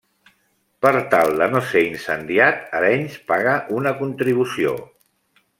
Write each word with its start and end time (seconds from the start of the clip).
Per 0.85 0.93
tal 1.11 1.35
de 1.41 1.49
no 1.51 1.61
ser 1.73 1.83
incendiat, 1.89 2.65
Arenys 2.81 3.21
paga 3.33 3.55
una 3.81 3.97
contribució. 4.03 4.77